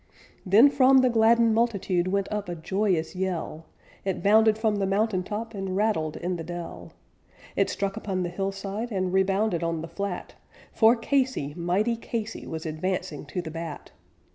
[0.47, 3.65] Then from the gladdened multitude went up a joyous yell,
[4.03, 6.93] It bounded from the mountain top, and rattled in the dell,
[7.55, 10.33] It struck upon the hillside, and rebounded on the flat;
[10.73, 13.91] For Casey, mighty Casey, was advancing to the bat.